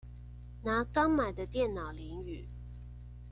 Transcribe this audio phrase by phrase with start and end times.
[0.63, 2.49] 拿剛買的電腦淋雨